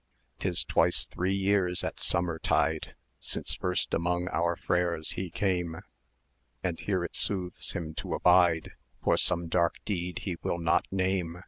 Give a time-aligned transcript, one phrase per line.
[0.39, 5.79] [du] "'Tis twice three years at summer tide Since first among our freres he came;
[6.63, 8.71] And here it soothes him to abide 800
[9.03, 11.37] For some dark deed he will not name.